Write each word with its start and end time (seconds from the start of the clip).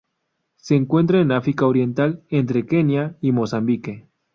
Se 0.55 0.75
encuentra 0.75 1.21
en 1.21 1.31
África 1.31 1.67
Oriental 1.67 2.23
entre 2.29 2.65
Kenia 2.65 3.19
y 3.21 3.31
Mozambique. 3.33 4.07